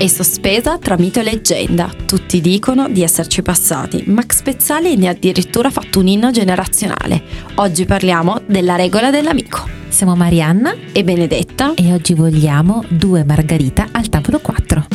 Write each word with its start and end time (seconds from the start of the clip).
È 0.00 0.06
sospesa 0.06 0.78
tra 0.78 0.96
mito 0.96 1.20
e 1.20 1.22
leggenda. 1.22 1.92
Tutti 2.06 2.40
dicono 2.40 2.88
di 2.88 3.02
esserci 3.02 3.42
passati. 3.42 4.04
Max 4.06 4.40
Pezzali 4.40 4.96
ne 4.96 5.08
ha 5.08 5.10
addirittura 5.10 5.70
fatto 5.70 5.98
un 5.98 6.06
inno 6.06 6.30
generazionale. 6.30 7.22
Oggi 7.56 7.84
parliamo 7.84 8.40
della 8.46 8.76
regola 8.76 9.10
dell'amico. 9.10 9.68
Siamo 9.88 10.16
Marianna 10.16 10.74
e 10.92 11.04
Benedetta 11.04 11.74
e 11.74 11.92
oggi 11.92 12.14
vogliamo 12.14 12.82
due 12.88 13.24
margarita 13.24 13.88
al 13.92 14.08
tavolo 14.08 14.38
4. 14.38 14.86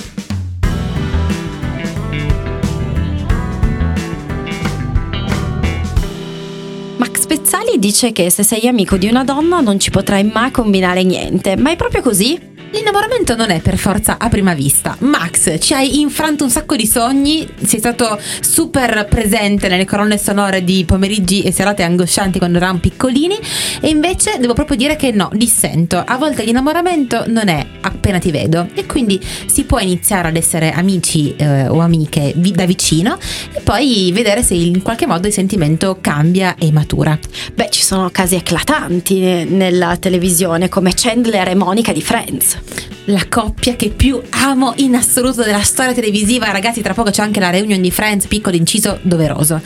Spezzali 7.26 7.80
dice 7.80 8.12
che 8.12 8.30
se 8.30 8.44
sei 8.44 8.68
amico 8.68 8.98
di 8.98 9.08
una 9.08 9.24
donna 9.24 9.60
non 9.60 9.80
ci 9.80 9.90
potrai 9.90 10.24
mai 10.24 10.52
combinare 10.52 11.04
niente, 11.04 11.58
ma 11.58 11.72
è 11.72 11.76
proprio 11.76 12.02
così? 12.02 12.55
L'innamoramento 12.76 13.38
non 13.38 13.52
è 13.52 13.62
per 13.62 13.78
forza 13.78 14.18
a 14.20 14.28
prima 14.28 14.54
vista. 14.54 14.98
Max, 15.00 15.60
ci 15.60 15.74
hai 15.74 16.02
infranto 16.02 16.44
un 16.44 16.50
sacco 16.50 16.76
di 16.76 16.86
sogni, 16.86 17.48
sei 17.64 17.80
stato 17.80 18.20
super 18.42 19.08
presente 19.10 19.70
nelle 19.70 19.86
colonne 19.86 20.18
sonore 20.18 20.62
di 20.62 20.84
pomeriggi 20.84 21.42
e 21.44 21.54
serate 21.54 21.84
angoscianti 21.84 22.38
quando 22.38 22.58
eravamo 22.58 22.80
piccolini 22.80 23.38
e 23.80 23.88
invece 23.88 24.40
devo 24.40 24.54
proprio 24.54 24.76
dire 24.76 24.98
che 24.98 25.12
no, 25.12 25.30
dissento. 25.32 26.04
A 26.06 26.18
volte 26.18 26.44
l'innamoramento 26.44 27.24
non 27.28 27.48
è 27.48 27.66
appena 27.80 28.20
ti 28.20 28.30
vedo 28.30 28.68
e 28.74 28.86
quindi 28.86 29.26
si 29.46 29.64
può 29.64 29.80
iniziare 29.80 30.28
ad 30.28 30.36
essere 30.36 30.72
amici 30.72 31.34
eh, 31.38 31.70
o 31.70 31.80
amiche 31.80 32.34
vi- 32.36 32.52
da 32.52 32.66
vicino 32.66 33.18
e 33.54 33.62
poi 33.62 34.12
vedere 34.14 34.44
se 34.44 34.54
in 34.54 34.82
qualche 34.82 35.08
modo 35.08 35.28
il 35.28 35.34
sentimento 35.34 36.00
cambia 36.02 36.56
e 36.58 36.74
matura. 36.74 37.18
Beh, 37.54 37.70
ci 37.70 37.84
sono 37.84 38.10
casi 38.12 38.36
eclatanti 38.36 39.46
nella 39.46 39.96
televisione 39.96 40.68
come 40.68 40.92
Chandler 40.94 41.48
e 41.48 41.56
Monica 41.56 41.94
di 41.94 42.02
Friends 42.02 42.64
la 43.06 43.26
coppia 43.30 43.76
che 43.76 43.90
più 43.90 44.20
amo 44.30 44.74
in 44.78 44.96
assoluto 44.96 45.44
della 45.44 45.62
storia 45.62 45.94
televisiva. 45.94 46.52
Ragazzi, 46.52 46.82
tra 46.82 46.94
poco 46.94 47.12
c'è 47.12 47.22
anche 47.22 47.40
la 47.40 47.50
reunion 47.50 47.82
di 47.82 47.92
Friends, 47.92 48.28
piccolo 48.28 48.56
inciso 48.56 49.00
doveroso. 49.02 49.62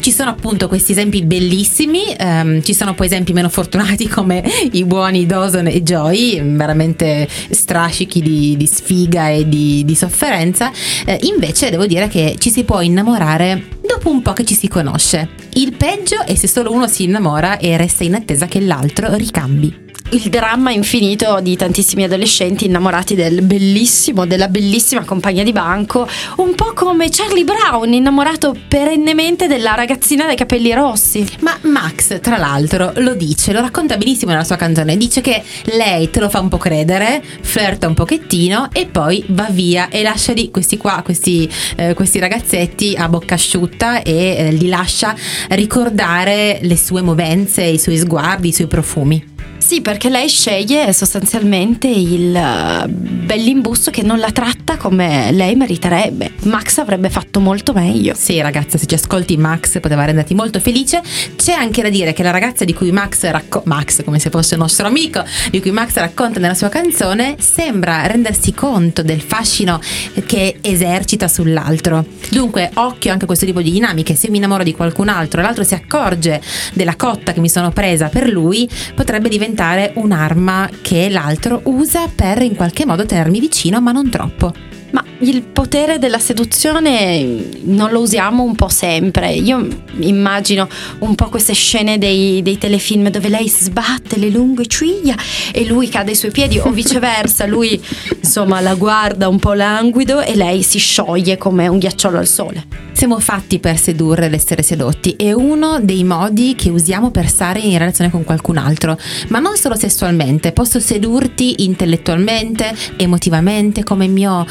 Ci 0.00 0.12
sono 0.12 0.30
appunto 0.30 0.68
questi 0.68 0.92
esempi 0.92 1.22
bellissimi, 1.22 2.14
um, 2.18 2.62
ci 2.62 2.74
sono 2.74 2.94
poi 2.94 3.06
esempi 3.06 3.32
meno 3.32 3.48
fortunati 3.48 4.06
come 4.08 4.44
i 4.72 4.84
buoni 4.84 5.26
Dawson 5.26 5.66
e 5.66 5.82
Joy, 5.82 6.40
veramente 6.54 7.28
strascichi 7.50 8.20
di, 8.22 8.56
di 8.56 8.66
sfiga 8.66 9.30
e 9.30 9.48
di, 9.48 9.84
di 9.84 9.94
sofferenza. 9.94 10.70
Uh, 11.06 11.16
invece 11.22 11.70
devo 11.70 11.86
dire 11.86 12.08
che 12.08 12.36
ci 12.38 12.50
si 12.50 12.64
può 12.64 12.80
innamorare 12.80 13.74
dopo 13.86 14.10
un 14.10 14.22
po' 14.22 14.32
che 14.32 14.44
ci 14.44 14.54
si 14.54 14.68
conosce. 14.68 15.28
Il 15.54 15.74
peggio 15.74 16.22
è 16.24 16.34
se 16.34 16.48
solo 16.48 16.72
uno 16.72 16.86
si 16.86 17.04
innamora 17.04 17.58
e 17.58 17.76
resta 17.76 18.04
in 18.04 18.14
attesa 18.14 18.46
che 18.46 18.60
l'altro 18.60 19.14
ricambi 19.14 19.84
il 20.10 20.28
dramma 20.28 20.70
infinito 20.70 21.40
di 21.40 21.56
tantissimi 21.56 22.04
adolescenti 22.04 22.66
innamorati 22.66 23.16
del 23.16 23.42
bellissimo, 23.42 24.24
della 24.24 24.46
bellissima 24.46 25.04
compagna 25.04 25.42
di 25.42 25.52
banco, 25.52 26.08
un 26.36 26.54
po' 26.54 26.72
come 26.74 27.08
Charlie 27.10 27.42
Brown, 27.42 27.92
innamorato 27.92 28.56
perennemente 28.68 29.48
della 29.48 29.74
ragazzina 29.74 30.26
dai 30.26 30.36
capelli 30.36 30.72
rossi. 30.72 31.26
Ma 31.40 31.58
Max, 31.62 32.20
tra 32.20 32.36
l'altro, 32.36 32.92
lo 32.96 33.14
dice, 33.14 33.52
lo 33.52 33.60
racconta 33.60 33.96
benissimo 33.96 34.30
nella 34.30 34.44
sua 34.44 34.56
canzone, 34.56 34.96
dice 34.96 35.20
che 35.20 35.42
lei 35.64 36.08
te 36.10 36.20
lo 36.20 36.28
fa 36.28 36.38
un 36.38 36.48
po' 36.48 36.58
credere, 36.58 37.22
flirta 37.40 37.88
un 37.88 37.94
pochettino 37.94 38.68
e 38.72 38.86
poi 38.86 39.24
va 39.28 39.48
via 39.50 39.88
e 39.88 40.02
lascia 40.02 40.32
lì 40.32 40.50
questi 40.50 40.76
qua, 40.76 41.02
questi, 41.04 41.50
eh, 41.74 41.94
questi 41.94 42.20
ragazzetti 42.20 42.94
a 42.96 43.08
bocca 43.08 43.34
asciutta 43.34 44.02
e 44.02 44.36
eh, 44.36 44.52
li 44.52 44.68
lascia 44.68 45.16
ricordare 45.48 46.60
le 46.62 46.76
sue 46.76 47.02
movenze, 47.02 47.64
i 47.64 47.78
suoi 47.78 47.96
sguardi, 47.96 48.48
i 48.48 48.52
suoi 48.52 48.68
profumi. 48.68 49.34
Sì, 49.66 49.80
perché 49.80 50.08
lei 50.08 50.28
sceglie 50.28 50.92
sostanzialmente 50.92 51.88
il 51.88 52.32
uh, 52.32 52.88
bell'imbusto 52.88 53.90
che 53.90 54.02
non 54.02 54.20
la 54.20 54.30
tratta 54.30 54.76
come 54.76 55.32
lei 55.32 55.56
meriterebbe. 55.56 56.34
Max 56.44 56.78
avrebbe 56.78 57.10
fatto 57.10 57.40
molto 57.40 57.72
meglio. 57.72 58.14
Sì, 58.16 58.40
ragazza, 58.40 58.78
se 58.78 58.86
ci 58.86 58.94
ascolti 58.94 59.36
Max 59.36 59.80
poteva 59.80 60.04
renderti 60.04 60.34
molto 60.34 60.60
felice. 60.60 61.02
C'è 61.34 61.50
anche 61.50 61.82
da 61.82 61.88
dire 61.88 62.12
che 62.12 62.22
la 62.22 62.30
ragazza 62.30 62.64
di 62.64 62.74
cui 62.74 62.92
Max 62.92 63.28
racconta, 63.28 63.68
Max 63.68 64.04
come 64.04 64.20
se 64.20 64.30
fosse 64.30 64.54
un 64.54 64.60
nostro 64.60 64.86
amico, 64.86 65.24
di 65.50 65.60
cui 65.60 65.72
Max 65.72 65.94
racconta 65.94 66.38
nella 66.38 66.54
sua 66.54 66.68
canzone, 66.68 67.34
sembra 67.40 68.06
rendersi 68.06 68.54
conto 68.54 69.02
del 69.02 69.20
fascino 69.20 69.80
che 70.26 70.58
esercita 70.60 71.26
sull'altro. 71.26 72.06
Dunque, 72.30 72.70
occhio 72.74 73.10
anche 73.10 73.24
a 73.24 73.26
questo 73.26 73.44
tipo 73.46 73.60
di 73.60 73.72
dinamiche. 73.72 74.14
Se 74.14 74.30
mi 74.30 74.36
innamoro 74.36 74.62
di 74.62 74.74
qualcun 74.74 75.08
altro 75.08 75.40
e 75.40 75.42
l'altro 75.42 75.64
si 75.64 75.74
accorge 75.74 76.40
della 76.72 76.94
cotta 76.94 77.32
che 77.32 77.40
mi 77.40 77.48
sono 77.48 77.72
presa 77.72 78.06
per 78.06 78.28
lui, 78.28 78.70
potrebbe 78.94 79.28
diventare 79.28 79.54
diventare 79.56 79.92
un'arma 79.94 80.68
che 80.82 81.08
l'altro 81.08 81.62
usa 81.64 82.08
per 82.14 82.42
in 82.42 82.54
qualche 82.54 82.84
modo 82.84 83.06
tenermi 83.06 83.40
vicino, 83.40 83.80
ma 83.80 83.90
non 83.90 84.10
troppo. 84.10 84.52
Ma 84.90 85.02
il 85.20 85.42
potere 85.42 85.98
della 85.98 86.18
seduzione 86.18 87.48
non 87.62 87.90
lo 87.90 88.00
usiamo 88.00 88.42
un 88.42 88.54
po' 88.54 88.68
sempre. 88.68 89.32
Io 89.32 89.66
immagino 89.98 90.68
un 91.00 91.14
po' 91.14 91.28
queste 91.28 91.54
scene 91.54 91.98
dei, 91.98 92.42
dei 92.42 92.58
telefilm 92.58 93.08
dove 93.08 93.28
lei 93.28 93.48
sbatte 93.48 94.18
le 94.18 94.28
lunghe 94.28 94.66
ciglia 94.66 95.14
e 95.52 95.64
lui 95.66 95.88
cade 95.88 96.10
ai 96.10 96.16
suoi 96.16 96.30
piedi 96.30 96.58
o 96.58 96.70
viceversa, 96.70 97.46
lui 97.46 97.80
insomma 98.20 98.60
la 98.60 98.74
guarda 98.74 99.28
un 99.28 99.38
po' 99.38 99.54
languido 99.54 100.20
e 100.20 100.34
lei 100.34 100.62
si 100.62 100.78
scioglie 100.78 101.38
come 101.38 101.66
un 101.68 101.78
ghiacciolo 101.78 102.18
al 102.18 102.26
sole. 102.26 102.84
Siamo 102.92 103.20
fatti 103.20 103.58
per 103.58 103.78
sedurre 103.78 104.26
ed 104.26 104.32
essere 104.32 104.62
sedotti, 104.62 105.16
è 105.18 105.30
uno 105.30 105.80
dei 105.82 106.02
modi 106.02 106.54
che 106.56 106.70
usiamo 106.70 107.10
per 107.10 107.28
stare 107.28 107.60
in 107.60 107.76
relazione 107.76 108.10
con 108.10 108.24
qualcun 108.24 108.56
altro, 108.56 108.98
ma 109.28 109.38
non 109.38 109.56
solo 109.56 109.76
sessualmente, 109.76 110.52
posso 110.52 110.80
sedurti 110.80 111.64
intellettualmente, 111.64 112.74
emotivamente, 112.96 113.84
come 113.84 114.06
mio 114.06 114.46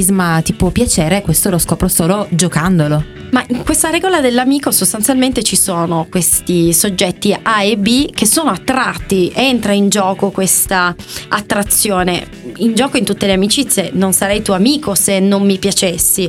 carisma 0.00 0.40
ti 0.42 0.54
può 0.54 0.70
piacere, 0.70 1.20
questo 1.20 1.50
lo 1.50 1.58
scopro 1.58 1.86
solo 1.86 2.26
giocandolo. 2.30 3.04
Ma 3.32 3.44
in 3.48 3.62
questa 3.62 3.90
regola 3.90 4.20
dell'amico 4.20 4.70
sostanzialmente 4.70 5.42
ci 5.42 5.56
sono 5.56 6.06
questi 6.10 6.72
soggetti 6.72 7.36
A 7.40 7.62
e 7.62 7.76
B 7.76 8.10
che 8.12 8.26
sono 8.26 8.50
attratti, 8.50 9.30
entra 9.34 9.72
in 9.72 9.88
gioco 9.88 10.30
questa 10.30 10.94
attrazione. 11.28 12.26
In 12.56 12.74
gioco 12.74 12.96
in 12.96 13.04
tutte 13.04 13.26
le 13.26 13.34
amicizie 13.34 13.90
non 13.92 14.12
sarei 14.12 14.42
tuo 14.42 14.54
amico 14.54 14.94
se 14.94 15.20
non 15.20 15.44
mi 15.44 15.58
piacessi. 15.58 16.28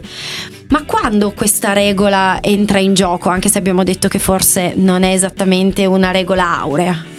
Ma 0.69 0.83
quando 0.83 1.31
questa 1.31 1.73
regola 1.73 2.39
entra 2.41 2.79
in 2.79 2.93
gioco, 2.93 3.29
anche 3.29 3.49
se 3.49 3.57
abbiamo 3.57 3.83
detto 3.83 4.07
che 4.07 4.19
forse 4.19 4.73
non 4.75 5.03
è 5.03 5.13
esattamente 5.13 5.85
una 5.85 6.11
regola 6.11 6.59
aurea? 6.59 7.10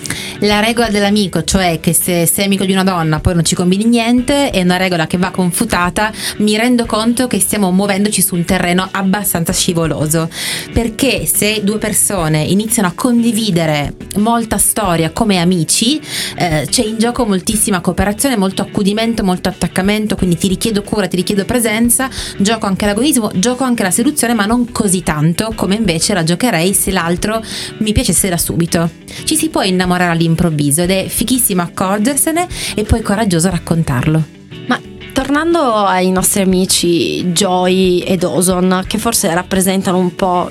La 0.45 0.59
regola 0.59 0.89
dell'amico, 0.89 1.45
cioè 1.45 1.79
che 1.79 1.93
se 1.93 2.27
sei 2.27 2.47
amico 2.47 2.65
di 2.65 2.73
una 2.73 2.83
donna 2.83 3.21
poi 3.21 3.35
non 3.35 3.45
ci 3.45 3.55
combini 3.55 3.85
niente, 3.85 4.51
è 4.51 4.61
una 4.63 4.77
regola 4.77 5.07
che 5.07 5.17
va 5.17 5.31
confutata. 5.31 6.11
Mi 6.39 6.57
rendo 6.57 6.85
conto 6.85 7.29
che 7.29 7.39
stiamo 7.39 7.71
muovendoci 7.71 8.21
su 8.21 8.35
un 8.35 8.45
terreno 8.45 8.89
abbastanza 8.91 9.53
scivoloso. 9.53 10.29
Perché 10.73 11.27
se 11.27 11.61
due 11.63 11.79
persone 11.79 12.43
iniziano 12.43 12.89
a 12.89 12.93
condividere 12.93 13.95
molta 14.17 14.59
storia 14.59 15.11
come 15.13 15.39
amici, 15.39 16.01
eh, 16.37 16.67
c'è 16.69 16.83
in 16.83 16.99
gioco 16.99 17.25
moltissima 17.25 17.81
cooperazione, 17.81 18.37
molto 18.37 18.63
accudimento, 18.63 19.23
molto 19.23 19.49
attaccamento, 19.49 20.17
quindi 20.17 20.37
ti 20.37 20.49
richiedo 20.49 20.83
cura, 20.83 21.07
ti 21.07 21.15
richiedo 21.15 21.45
presenza, 21.45 22.11
gioco 22.39 22.67
anche 22.67 22.85
l'agonismo, 22.85 23.31
gioco 23.37 23.63
anche 23.63 23.85
la 23.85 23.93
seduzione, 23.93 24.35
ma 24.35 24.47
non 24.47 24.73
così 24.73 25.05
tanto 25.05 25.53
come 25.55 25.77
invece 25.77 26.15
la 26.15 26.25
giocherei 26.25 26.75
se 26.75 26.91
l'altro 26.91 27.41
mi 27.79 27.93
piacesse 27.93 28.29
da 28.29 28.37
subito. 28.37 28.91
Ci 29.25 29.37
si 29.37 29.49
può 29.49 29.63
innamorare 29.63 30.13
all'improvviso 30.13 30.83
ed 30.83 30.91
è 30.91 31.07
fichissimo 31.09 31.63
accorgersene 31.63 32.47
e 32.75 32.83
poi 32.85 33.03
coraggioso 33.03 33.51
raccontarlo. 33.51 34.23
Ma 34.67 34.81
tornando 35.13 35.75
ai 35.75 36.11
nostri 36.11 36.43
amici 36.43 37.25
Joy 37.33 38.01
e 38.01 38.17
Dawson, 38.17 38.85
che 38.87 38.99
forse 38.99 39.33
rappresentano 39.33 39.99
un 39.99 40.15
po' 40.15 40.51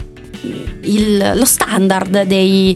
il, 0.84 1.34
lo 1.36 1.46
standard 1.46 2.24
degli 2.24 2.76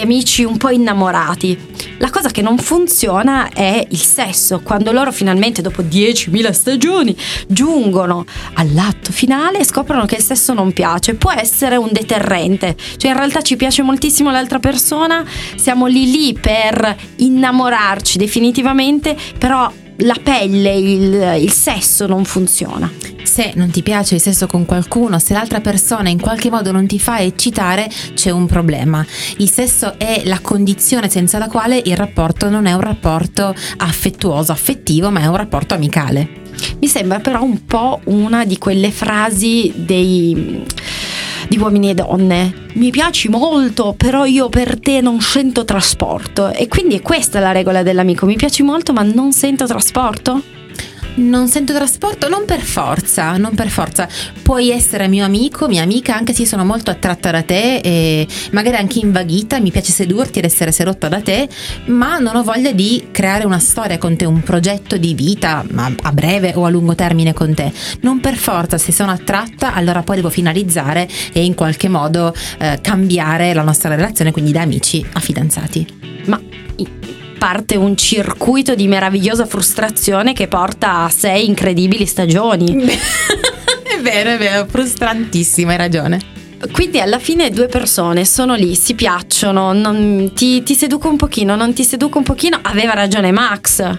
amici 0.00 0.44
un 0.44 0.56
po' 0.56 0.70
innamorati. 0.70 1.68
La 2.00 2.08
cosa 2.08 2.30
che 2.30 2.40
non 2.40 2.56
funziona 2.56 3.50
è 3.50 3.86
il 3.90 4.00
sesso. 4.00 4.60
Quando 4.60 4.90
loro 4.90 5.12
finalmente, 5.12 5.60
dopo 5.60 5.82
10.000 5.82 6.50
stagioni, 6.50 7.14
giungono 7.46 8.24
all'atto 8.54 9.12
finale 9.12 9.58
e 9.58 9.64
scoprono 9.66 10.06
che 10.06 10.16
il 10.16 10.22
sesso 10.22 10.54
non 10.54 10.72
piace, 10.72 11.14
può 11.14 11.30
essere 11.30 11.76
un 11.76 11.90
deterrente. 11.92 12.74
Cioè, 12.96 13.10
in 13.10 13.18
realtà 13.18 13.42
ci 13.42 13.56
piace 13.56 13.82
moltissimo 13.82 14.30
l'altra 14.30 14.58
persona, 14.58 15.22
siamo 15.56 15.84
lì 15.84 16.10
lì 16.10 16.32
per 16.32 16.96
innamorarci 17.16 18.16
definitivamente, 18.16 19.14
però 19.36 19.70
la 20.00 20.16
pelle, 20.22 20.74
il, 20.74 21.42
il 21.42 21.52
sesso 21.52 22.06
non 22.06 22.24
funziona. 22.24 22.90
Se 23.22 23.52
non 23.54 23.70
ti 23.70 23.82
piace 23.82 24.16
il 24.16 24.20
sesso 24.20 24.46
con 24.46 24.64
qualcuno, 24.64 25.18
se 25.18 25.34
l'altra 25.34 25.60
persona 25.60 26.08
in 26.08 26.20
qualche 26.20 26.50
modo 26.50 26.72
non 26.72 26.86
ti 26.86 26.98
fa 26.98 27.20
eccitare, 27.20 27.88
c'è 28.14 28.30
un 28.30 28.46
problema. 28.46 29.04
Il 29.38 29.50
sesso 29.50 29.98
è 29.98 30.22
la 30.24 30.40
condizione 30.40 31.08
senza 31.08 31.38
la 31.38 31.48
quale 31.48 31.80
il 31.84 31.96
rapporto 31.96 32.48
non 32.48 32.66
è 32.66 32.72
un 32.72 32.80
rapporto 32.80 33.54
affettuoso, 33.76 34.52
affettivo, 34.52 35.10
ma 35.10 35.20
è 35.20 35.26
un 35.26 35.36
rapporto 35.36 35.74
amicale. 35.74 36.38
Mi 36.80 36.88
sembra 36.88 37.20
però 37.20 37.42
un 37.42 37.64
po' 37.64 38.00
una 38.04 38.44
di 38.44 38.58
quelle 38.58 38.90
frasi 38.90 39.72
dei 39.76 40.64
di 41.50 41.58
uomini 41.58 41.90
e 41.90 41.94
donne. 41.94 42.54
Mi 42.74 42.90
piaci 42.90 43.28
molto, 43.28 43.92
però 43.96 44.24
io 44.24 44.48
per 44.48 44.78
te 44.78 45.00
non 45.00 45.20
sento 45.20 45.64
trasporto. 45.64 46.50
E 46.50 46.68
quindi 46.68 46.94
è 46.94 47.02
questa 47.02 47.40
la 47.40 47.50
regola 47.50 47.82
dell'amico. 47.82 48.24
Mi 48.24 48.36
piaci 48.36 48.62
molto, 48.62 48.92
ma 48.92 49.02
non 49.02 49.32
sento 49.32 49.66
trasporto? 49.66 50.59
Non 51.12 51.48
sento 51.48 51.74
trasporto? 51.74 52.28
Non 52.28 52.44
per 52.44 52.60
forza, 52.60 53.36
non 53.36 53.54
per 53.54 53.68
forza. 53.68 54.08
Puoi 54.42 54.70
essere 54.70 55.08
mio 55.08 55.24
amico, 55.24 55.66
mia 55.68 55.82
amica, 55.82 56.16
anche 56.16 56.32
se 56.32 56.46
sono 56.46 56.64
molto 56.64 56.90
attratta 56.90 57.30
da 57.30 57.42
te 57.42 57.78
e 57.78 58.26
magari 58.52 58.76
anche 58.76 59.00
invaghita, 59.00 59.60
mi 59.60 59.70
piace 59.70 59.92
sedurti 59.92 60.38
ed 60.38 60.44
essere 60.44 60.72
sedotta 60.72 61.08
da 61.08 61.20
te, 61.20 61.48
ma 61.86 62.18
non 62.18 62.36
ho 62.36 62.42
voglia 62.42 62.72
di 62.72 63.08
creare 63.10 63.44
una 63.44 63.58
storia 63.58 63.98
con 63.98 64.16
te, 64.16 64.24
un 64.24 64.42
progetto 64.42 64.96
di 64.96 65.14
vita 65.14 65.64
a 66.02 66.12
breve 66.12 66.52
o 66.54 66.64
a 66.64 66.70
lungo 66.70 66.94
termine 66.94 67.34
con 67.34 67.54
te. 67.54 67.72
Non 68.00 68.20
per 68.20 68.36
forza, 68.36 68.78
se 68.78 68.92
sono 68.92 69.10
attratta, 69.10 69.74
allora 69.74 70.02
poi 70.02 70.16
devo 70.16 70.30
finalizzare 70.30 71.08
e 71.32 71.44
in 71.44 71.54
qualche 71.54 71.88
modo 71.88 72.32
eh, 72.58 72.78
cambiare 72.80 73.52
la 73.52 73.62
nostra 73.62 73.94
relazione, 73.94 74.30
quindi 74.30 74.52
da 74.52 74.62
amici 74.62 75.04
a 75.12 75.20
fidanzati. 75.20 75.86
Ma 76.26 76.40
parte 77.40 77.74
un 77.74 77.96
circuito 77.96 78.74
di 78.74 78.86
meravigliosa 78.86 79.46
frustrazione 79.46 80.34
che 80.34 80.46
porta 80.46 81.04
a 81.04 81.08
sei 81.08 81.46
incredibili 81.46 82.04
stagioni. 82.04 82.84
è 82.84 83.98
vero, 84.02 84.30
è 84.32 84.36
vero, 84.36 84.66
frustrantissimo, 84.68 85.70
hai 85.70 85.78
ragione. 85.78 86.20
Quindi 86.70 87.00
alla 87.00 87.18
fine 87.18 87.48
due 87.48 87.66
persone 87.66 88.26
sono 88.26 88.54
lì, 88.54 88.74
si 88.74 88.94
piacciono, 88.94 89.72
non, 89.72 90.32
ti, 90.34 90.62
ti 90.62 90.74
seduco 90.74 91.08
un 91.08 91.16
pochino, 91.16 91.56
non 91.56 91.72
ti 91.72 91.82
seduco 91.82 92.18
un 92.18 92.24
pochino, 92.24 92.58
aveva 92.60 92.92
ragione 92.92 93.32
Max 93.32 93.98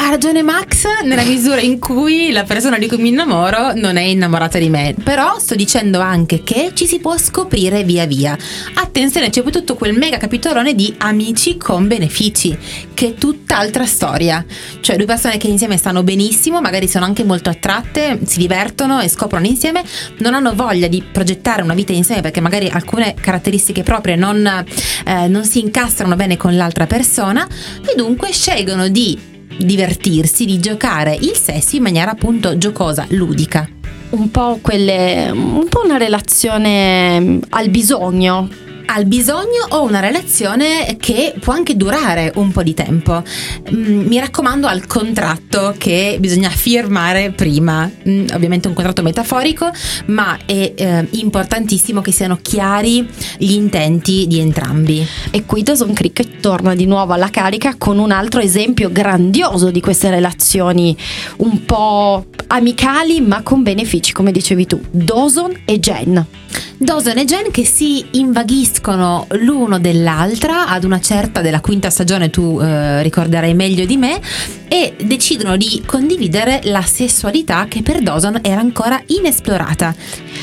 ha 0.00 0.10
ragione 0.10 0.42
Max 0.42 0.84
nella 1.02 1.24
misura 1.24 1.60
in 1.60 1.80
cui 1.80 2.30
la 2.30 2.44
persona 2.44 2.78
di 2.78 2.86
cui 2.86 2.98
mi 2.98 3.08
innamoro 3.08 3.72
non 3.74 3.96
è 3.96 4.02
innamorata 4.02 4.56
di 4.58 4.68
me. 4.68 4.94
Però 5.02 5.38
sto 5.40 5.56
dicendo 5.56 5.98
anche 5.98 6.44
che 6.44 6.70
ci 6.74 6.86
si 6.86 7.00
può 7.00 7.18
scoprire 7.18 7.82
via 7.82 8.06
via. 8.06 8.36
Attenzione, 8.74 9.30
c'è 9.30 9.42
poi 9.42 9.50
tutto 9.50 9.74
quel 9.74 9.98
mega 9.98 10.16
capitolone 10.16 10.74
di 10.74 10.94
amici 10.98 11.56
con 11.56 11.88
benefici, 11.88 12.56
che 12.94 13.08
è 13.08 13.14
tutt'altra 13.14 13.86
storia. 13.86 14.44
Cioè 14.80 14.96
due 14.96 15.06
persone 15.06 15.36
che 15.36 15.48
insieme 15.48 15.76
stanno 15.76 16.04
benissimo, 16.04 16.60
magari 16.60 16.86
sono 16.86 17.04
anche 17.04 17.24
molto 17.24 17.50
attratte, 17.50 18.20
si 18.24 18.38
divertono 18.38 19.00
e 19.00 19.08
scoprono 19.08 19.46
insieme, 19.46 19.82
non 20.18 20.34
hanno 20.34 20.54
voglia 20.54 20.86
di 20.86 21.02
progettare 21.02 21.62
una 21.62 21.74
vita 21.74 21.92
insieme 21.92 22.22
perché 22.22 22.40
magari 22.40 22.68
alcune 22.68 23.14
caratteristiche 23.20 23.82
proprie 23.82 24.14
non, 24.14 24.46
eh, 24.46 25.26
non 25.26 25.44
si 25.44 25.58
incastrano 25.58 26.14
bene 26.14 26.36
con 26.36 26.56
l'altra 26.56 26.86
persona 26.86 27.46
e 27.84 27.94
dunque 27.96 28.30
scelgono 28.30 28.88
di 28.88 29.36
divertirsi, 29.56 30.44
di 30.44 30.60
giocare 30.60 31.14
il 31.14 31.34
sesso 31.34 31.76
in 31.76 31.82
maniera 31.82 32.10
appunto 32.10 32.58
giocosa, 32.58 33.06
ludica. 33.10 33.68
Un 34.10 34.30
po' 34.30 34.58
quelle. 34.62 35.30
un 35.30 35.66
po' 35.68 35.82
una 35.84 35.96
relazione 35.96 37.40
al 37.48 37.68
bisogno 37.68 38.48
al 38.90 39.04
bisogno 39.06 39.66
o 39.70 39.82
una 39.82 40.00
relazione 40.00 40.96
che 40.98 41.34
può 41.38 41.52
anche 41.52 41.76
durare 41.76 42.32
un 42.36 42.52
po' 42.52 42.62
di 42.62 42.74
tempo. 42.74 43.22
Mm, 43.70 44.06
mi 44.06 44.18
raccomando 44.18 44.66
al 44.66 44.86
contratto 44.86 45.74
che 45.76 46.16
bisogna 46.18 46.48
firmare 46.48 47.30
prima, 47.30 47.90
mm, 48.08 48.26
ovviamente 48.32 48.68
un 48.68 48.74
contratto 48.74 49.02
metaforico, 49.02 49.70
ma 50.06 50.38
è 50.44 50.72
eh, 50.74 51.06
importantissimo 51.10 52.00
che 52.00 52.12
siano 52.12 52.38
chiari 52.40 53.06
gli 53.36 53.52
intenti 53.52 54.26
di 54.26 54.38
entrambi. 54.38 55.06
E 55.30 55.44
qui 55.44 55.62
Dawson 55.62 55.92
Creek 55.92 56.40
torna 56.40 56.74
di 56.74 56.86
nuovo 56.86 57.12
alla 57.12 57.30
carica 57.30 57.74
con 57.76 57.98
un 57.98 58.10
altro 58.10 58.40
esempio 58.40 58.90
grandioso 58.90 59.70
di 59.70 59.80
queste 59.80 60.08
relazioni 60.08 60.96
un 61.38 61.64
po' 61.64 62.26
amicali 62.48 63.20
ma 63.20 63.42
con 63.42 63.62
benefici, 63.62 64.12
come 64.12 64.32
dicevi 64.32 64.66
tu, 64.66 64.80
Dawson 64.90 65.52
e 65.64 65.78
Jen. 65.78 66.26
Dawson 66.80 67.18
e 67.18 67.24
Jen 67.24 67.50
che 67.50 67.64
si 67.64 68.06
invaghiscono 68.12 69.26
l'uno 69.30 69.80
dell'altra 69.80 70.68
ad 70.68 70.84
una 70.84 71.00
certa 71.00 71.40
della 71.40 71.60
quinta 71.60 71.90
stagione, 71.90 72.30
tu 72.30 72.60
eh, 72.60 73.02
ricorderai 73.02 73.52
meglio 73.52 73.84
di 73.84 73.96
me, 73.96 74.20
e 74.68 74.94
decidono 75.02 75.56
di 75.56 75.82
condividere 75.84 76.60
la 76.64 76.82
sessualità 76.82 77.66
che 77.66 77.82
per 77.82 78.00
Dawson 78.00 78.38
era 78.42 78.60
ancora 78.60 79.02
inesplorata. 79.06 79.92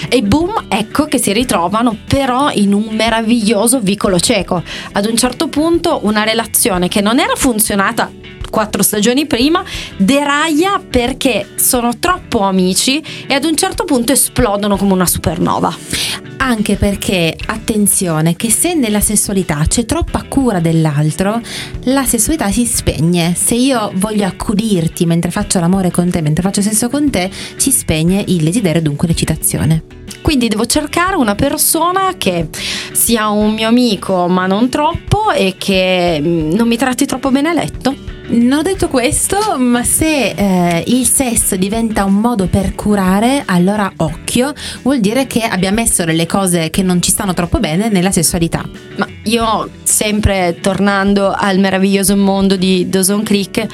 E 0.10 0.22
boom, 0.24 0.66
ecco 0.68 1.06
che 1.06 1.20
si 1.20 1.32
ritrovano 1.32 1.98
però 2.06 2.52
in 2.52 2.74
un 2.74 2.88
meraviglioso 2.92 3.80
vicolo 3.80 4.20
cieco. 4.20 4.62
Ad 4.92 5.06
un 5.06 5.16
certo 5.16 5.48
punto 5.48 6.02
una 6.04 6.26
relazione 6.26 6.90
che 6.90 7.00
non 7.00 7.20
era 7.20 7.36
funzionata 7.36 8.12
quattro 8.50 8.84
stagioni 8.84 9.26
prima, 9.26 9.64
deraia 9.98 10.82
perché 10.86 11.46
sono 11.56 11.98
troppo 12.00 12.40
amici 12.40 13.04
e 13.28 13.34
ad 13.34 13.44
un 13.44 13.56
certo 13.56 13.84
punto 13.84 14.14
esplodono 14.14 14.78
come 14.78 14.94
una 14.94 15.06
supernova. 15.06 16.25
Anche 16.48 16.76
perché, 16.76 17.36
attenzione, 17.48 18.36
che 18.36 18.52
se 18.52 18.76
nella 18.76 19.00
sessualità 19.00 19.64
c'è 19.68 19.84
troppa 19.84 20.22
cura 20.30 20.60
dell'altro, 20.60 21.42
la 21.86 22.06
sessualità 22.06 22.52
si 22.52 22.68
spegne. 22.68 23.34
Se 23.36 23.56
io 23.56 23.92
voglio 23.96 24.28
accudirti 24.28 25.08
mentre 25.08 25.32
faccio 25.32 25.60
l'amore 25.60 25.90
con 25.90 26.08
te, 26.12 26.22
mentre 26.22 26.44
faccio 26.44 26.62
sesso 26.62 26.88
con 26.88 27.10
te, 27.10 27.32
si 27.56 27.72
spegne 27.72 28.24
il 28.28 28.44
desiderio, 28.44 28.80
dunque 28.80 29.08
l'eccitazione. 29.08 29.86
Quindi 30.22 30.48
devo 30.48 30.68
cercare 30.68 31.16
una 31.16 31.34
persona 31.34 32.14
che 32.16 32.50
sia 32.92 33.28
un 33.30 33.56
mio 33.56 33.68
amico, 33.68 34.28
ma 34.28 34.46
non 34.46 34.70
troppo, 34.70 35.32
e 35.32 35.56
che 35.58 36.20
mm, 36.22 36.52
non 36.52 36.68
mi 36.68 36.78
tratti 36.78 37.08
troppo 37.08 37.32
bene 37.32 37.50
a 37.50 37.54
letto. 37.54 38.05
Non 38.28 38.60
ho 38.60 38.62
detto 38.64 38.88
questo, 38.88 39.38
ma 39.60 39.84
se 39.84 40.30
eh, 40.30 40.84
il 40.88 41.06
sesso 41.06 41.56
diventa 41.56 42.06
un 42.06 42.16
modo 42.16 42.48
per 42.48 42.74
curare, 42.74 43.44
allora 43.46 43.92
occhio, 43.98 44.52
vuol 44.82 45.00
dire 45.00 45.28
che 45.28 45.42
abbiamo 45.42 45.76
messo 45.76 46.04
delle 46.06 46.26
cose 46.26 46.72
che 46.72 46.82
non 46.82 47.04
ci 47.04 47.12
stanno 47.12 47.36
troppo 47.36 47.60
bene 47.60 47.90
nella 47.90 48.12
sessualità. 48.12 48.68
Ma 48.96 49.08
io, 49.24 49.70
sempre 49.84 50.58
tornando 50.60 51.32
al 51.32 51.60
meraviglioso 51.60 52.18
mondo 52.18 52.56
di 52.56 52.90
Dawson 52.90 53.22
Creek, 53.22 53.68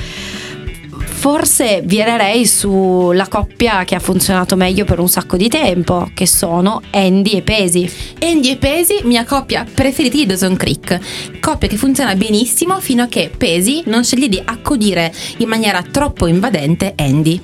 forse 1.21 1.83
virerei 1.85 2.47
sulla 2.47 3.27
coppia 3.27 3.83
che 3.83 3.93
ha 3.93 3.99
funzionato 3.99 4.55
meglio 4.55 4.85
per 4.85 4.97
un 4.97 5.07
sacco 5.07 5.37
di 5.37 5.49
tempo, 5.49 6.09
che 6.15 6.25
sono 6.25 6.81
Andy 6.89 7.33
e 7.33 7.41
Pesi. 7.43 7.87
Andy 8.19 8.49
e 8.49 8.57
Pesi, 8.57 9.01
mia 9.03 9.23
coppia 9.23 9.63
preferita 9.71 10.17
di 10.17 10.25
Dawson 10.25 10.55
Creek. 10.55 11.39
Coppia 11.39 11.67
che 11.67 11.77
funziona 11.77 12.15
benissimo 12.15 12.79
fino 12.79 13.03
a 13.03 13.07
che 13.07 13.29
Pesi 13.37 13.83
non 13.85 14.03
sceglie 14.03 14.29
di 14.29 14.41
accudire 14.43 15.13
in 15.37 15.47
maniera 15.47 15.83
troppo 15.83 16.25
invadente 16.25 16.95
Andy 16.97 17.39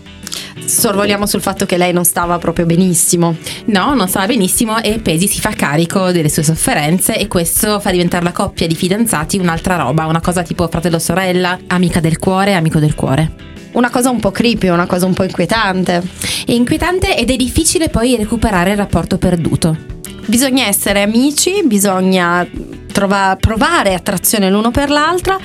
sorvoliamo 0.66 1.26
sul 1.26 1.40
fatto 1.40 1.66
che 1.66 1.78
lei 1.78 1.94
non 1.94 2.04
stava 2.04 2.40
proprio 2.40 2.66
benissimo. 2.66 3.38
No, 3.66 3.94
non 3.94 4.08
stava 4.08 4.26
benissimo 4.26 4.82
e 4.82 4.98
Pesi 5.00 5.28
si 5.28 5.40
fa 5.40 5.52
carico 5.52 6.12
delle 6.12 6.30
sue 6.30 6.44
sofferenze 6.44 7.16
e 7.18 7.28
questo 7.28 7.80
fa 7.80 7.92
diventare 7.92 8.24
la 8.24 8.32
coppia 8.32 8.66
di 8.66 8.76
fidanzati 8.76 9.38
un'altra 9.38 9.76
roba, 9.76 10.08
una 10.08 10.20
cosa 10.20 10.42
tipo 10.42 10.68
fratello-sorella, 10.68 11.60
amica 11.68 12.00
del 12.00 12.18
cuore, 12.18 12.56
amico 12.56 12.80
del 12.80 12.96
cuore 12.96 13.46
una 13.78 13.92
cosa 13.92 14.10
un 14.10 14.20
po' 14.20 14.32
creepy, 14.32 14.70
una 14.70 14.88
cosa 14.88 15.06
un 15.06 15.14
po' 15.14 15.24
inquietante. 15.24 16.02
È 16.46 16.52
inquietante 16.52 17.16
ed 17.16 17.30
è 17.30 17.36
difficile 17.36 17.90
poi 17.90 18.16
recuperare 18.16 18.72
il 18.72 18.78
rapporto 18.78 19.18
perduto. 19.18 19.78
Bisogna 20.26 20.66
essere 20.66 21.04
amici, 21.04 21.62
bisogna 21.64 22.46
trova, 22.92 23.38
provare 23.40 23.94
attrazione 23.94 24.50
l'uno 24.50 24.72
per 24.72 24.90
l'altra, 24.90 25.38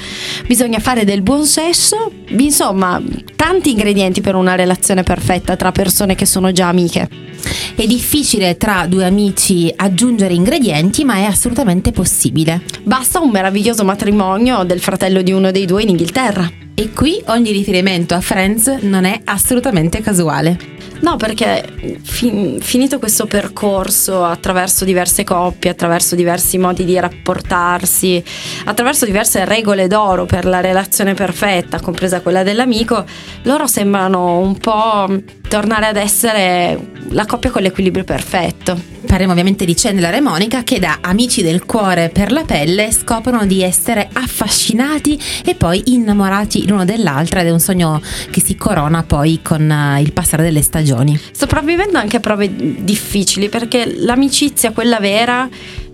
bisogna 0.46 0.78
fare 0.78 1.04
del 1.04 1.20
buon 1.20 1.44
sesso, 1.44 2.10
insomma, 2.28 3.00
tanti 3.36 3.70
ingredienti 3.72 4.22
per 4.22 4.34
una 4.34 4.54
relazione 4.54 5.02
perfetta 5.02 5.54
tra 5.54 5.70
persone 5.70 6.14
che 6.14 6.24
sono 6.24 6.52
già 6.52 6.68
amiche. 6.68 7.08
È 7.74 7.86
difficile 7.86 8.56
tra 8.56 8.86
due 8.86 9.04
amici 9.04 9.72
aggiungere 9.76 10.32
ingredienti, 10.32 11.04
ma 11.04 11.16
è 11.16 11.24
assolutamente 11.24 11.92
possibile. 11.92 12.62
Basta 12.82 13.20
un 13.20 13.30
meraviglioso 13.30 13.84
matrimonio 13.84 14.64
del 14.64 14.80
fratello 14.80 15.20
di 15.20 15.32
uno 15.32 15.50
dei 15.50 15.66
due 15.66 15.82
in 15.82 15.90
Inghilterra. 15.90 16.61
E 16.74 16.90
qui 16.90 17.22
ogni 17.26 17.52
riferimento 17.52 18.14
a 18.14 18.20
Friends 18.20 18.66
non 18.82 19.04
è 19.04 19.20
assolutamente 19.24 20.00
casuale. 20.00 20.72
No, 21.02 21.16
perché 21.16 21.98
fin- 22.00 22.60
finito 22.60 22.98
questo 22.98 23.26
percorso 23.26 24.24
attraverso 24.24 24.84
diverse 24.84 25.24
coppie, 25.24 25.70
attraverso 25.70 26.14
diversi 26.14 26.58
modi 26.58 26.84
di 26.84 26.98
rapportarsi, 26.98 28.22
attraverso 28.64 29.04
diverse 29.04 29.44
regole 29.44 29.88
d'oro 29.88 30.26
per 30.26 30.44
la 30.44 30.60
relazione 30.60 31.14
perfetta, 31.14 31.80
compresa 31.80 32.20
quella 32.20 32.44
dell'amico, 32.44 33.04
loro 33.42 33.66
sembrano 33.66 34.38
un 34.38 34.56
po' 34.58 35.08
tornare 35.52 35.84
ad 35.84 35.96
essere 35.96 36.78
la 37.10 37.26
coppia 37.26 37.50
con 37.50 37.60
l'equilibrio 37.60 38.04
perfetto. 38.04 38.74
Parliamo 39.06 39.32
ovviamente 39.32 39.66
di 39.66 39.74
Chandler 39.74 40.14
e 40.14 40.20
Monica 40.22 40.62
che 40.62 40.78
da 40.78 41.00
amici 41.02 41.42
del 41.42 41.66
cuore 41.66 42.08
per 42.08 42.32
la 42.32 42.44
pelle 42.44 42.90
scoprono 42.90 43.44
di 43.44 43.62
essere 43.62 44.08
affascinati 44.10 45.20
e 45.44 45.54
poi 45.54 45.82
innamorati 45.92 46.66
l'uno 46.66 46.86
dell'altra 46.86 47.40
ed 47.40 47.48
è 47.48 47.50
un 47.50 47.60
sogno 47.60 48.00
che 48.30 48.40
si 48.40 48.56
corona 48.56 49.02
poi 49.02 49.40
con 49.42 49.70
eh, 49.70 50.00
il 50.00 50.14
passare 50.14 50.42
delle 50.42 50.62
stagioni. 50.62 51.20
Sopravvivendo 51.32 51.98
anche 51.98 52.16
a 52.16 52.20
prove 52.20 52.50
difficili 52.82 53.50
perché 53.50 53.94
l'amicizia, 53.94 54.72
quella 54.72 55.00
vera, 55.00 55.46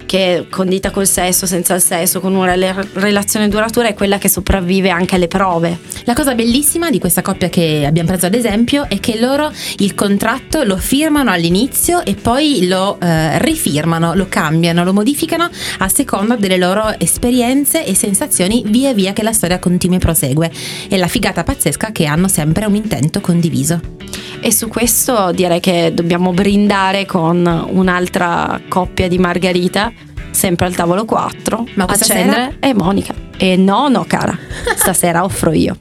che 0.09 0.47
condita 0.49 0.91
col 0.91 1.07
sesso, 1.07 1.45
senza 1.45 1.75
il 1.75 1.83
sesso, 1.83 2.19
con 2.19 2.35
una 2.35 2.55
relazione 2.95 3.47
duratura 3.49 3.89
è 3.89 3.95
quella 3.95 4.17
che 4.17 4.31
sopravvive 4.31 4.89
anche 4.89 5.17
alle 5.17 5.29
prove. 5.29 5.79
La 6.05 6.15
cosa 6.15 6.35
bellissima 6.35 6.89
di 6.89 6.99
questa 6.99 7.21
coppia 7.21 7.51
che 7.51 7.85
abbiamo 7.87 8.09
preso 8.09 8.25
ad 8.25 8.33
esempio 8.33 8.89
è 8.89 9.01
che 9.01 9.21
loro 9.21 9.53
il 9.77 9.95
contratto 9.95 10.63
lo 10.63 10.79
firmano 10.79 11.31
all'inizio 11.31 12.03
e 12.07 12.15
poi 12.15 12.67
lo 12.67 12.99
eh, 12.99 13.39
rifirmano, 13.41 14.15
lo 14.15 14.29
cambiano, 14.31 14.83
lo 14.83 14.95
modificano 14.95 15.51
a 15.81 15.89
seconda 15.91 16.37
delle 16.37 16.57
loro 16.57 16.99
esperienze 16.99 17.85
e 17.85 17.95
sensazioni 17.95 18.63
via 18.65 18.95
via 18.95 19.13
che 19.13 19.23
la 19.23 19.35
storia 19.35 19.59
continua 19.59 19.97
e 19.97 20.01
prosegue. 20.01 20.51
È 20.89 20.97
la 20.97 21.09
figata 21.09 21.45
pazzesca 21.45 21.93
che 21.93 22.07
hanno 22.07 22.29
sempre 22.29 22.65
un 22.65 22.77
intento 22.77 23.21
condiviso. 23.21 23.99
E 24.41 24.53
su 24.53 24.69
questo 24.69 25.33
direi 25.33 25.59
che 25.59 25.93
dobbiamo 25.93 26.33
brindare 26.33 27.05
con 27.07 27.45
un'altra 27.71 28.61
coppia 28.69 29.09
di 29.09 29.19
Margherita, 29.19 29.93
sempre 30.39 30.67
al 30.67 30.75
tavolo 30.77 31.05
4, 31.05 31.67
Ma 31.75 31.85
Accendere 31.85 32.53
sera? 32.53 32.53
e 32.61 32.73
Monica. 32.73 33.13
E 33.37 33.57
no, 33.57 33.89
no, 33.89 34.05
cara, 34.07 34.39
stasera 34.79 35.25
offro 35.25 35.53
io. 35.53 35.77